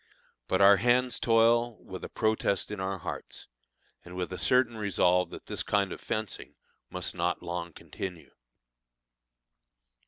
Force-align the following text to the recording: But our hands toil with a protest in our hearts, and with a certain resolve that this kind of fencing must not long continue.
But 0.47 0.61
our 0.61 0.77
hands 0.77 1.19
toil 1.19 1.77
with 1.83 2.03
a 2.03 2.09
protest 2.09 2.71
in 2.71 2.79
our 2.79 2.97
hearts, 2.97 3.45
and 4.03 4.15
with 4.15 4.33
a 4.33 4.37
certain 4.39 4.75
resolve 4.75 5.29
that 5.29 5.45
this 5.45 5.61
kind 5.61 5.91
of 5.91 6.01
fencing 6.01 6.55
must 6.89 7.13
not 7.13 7.43
long 7.43 7.71
continue. 7.71 8.31